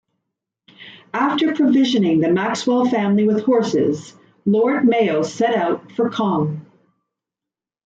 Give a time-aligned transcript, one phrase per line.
[1.13, 4.15] After provisioning the Maxwell family with horses,
[4.47, 6.65] Lord Mayo set out for Cong.